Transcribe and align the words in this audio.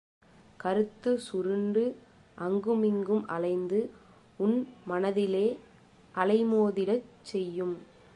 கருத்து 0.59 1.11
சுருண்டு 1.19 1.83
அங்குமிங்கும் 2.37 3.27
அலைந்து 3.27 3.79
உன் 4.39 4.57
மனதிலே 4.87 5.45
அலைமோதிடச் 6.15 7.07
செய்யும். 7.21 7.75